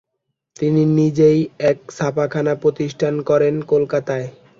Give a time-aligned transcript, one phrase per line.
[0.57, 1.39] তিনি নিজেই
[1.69, 4.27] এক ছাপাখানা প্রতিষ্ঠা করেন কলকাতায়।